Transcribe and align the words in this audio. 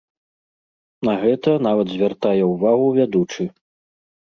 На 1.07 1.13
гэта 1.25 1.49
нават 1.67 1.87
звяртае 1.93 2.43
ўвагу 2.55 2.91
вядучы. 2.99 3.49